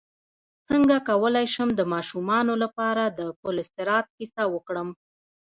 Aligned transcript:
څنګه 0.69 0.95
کولی 1.09 1.45
شم 1.53 1.69
د 1.75 1.81
ماشومانو 1.93 2.53
لپاره 2.63 3.03
د 3.07 3.19
پل 3.41 3.55
صراط 3.73 4.05
کیسه 4.17 4.43
وکړم 4.53 4.89